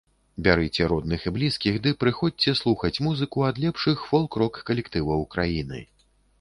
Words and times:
Бярыце 0.45 0.87
родных 0.91 1.27
і 1.31 1.33
блізкіх 1.35 1.77
ды 1.83 1.93
прыходзьце 2.05 2.55
слухаць 2.61 2.93
музыку 3.09 3.47
ад 3.53 3.63
лепшых 3.67 3.97
фолк-рок 4.09 4.53
калектываў 4.73 5.27
краіны. 5.37 5.87